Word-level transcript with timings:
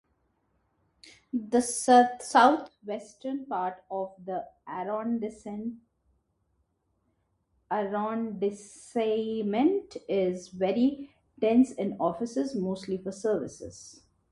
The 1.31 1.61
southwestern 1.61 3.45
part 3.45 3.83
of 3.91 4.15
the 4.25 4.47
arrondissement 4.67 5.75
is 10.09 10.47
very 10.47 11.11
dense 11.37 11.71
in 11.73 11.97
offices, 11.99 12.55
mostly 12.55 12.97
for 12.97 13.11
services. 13.11 14.01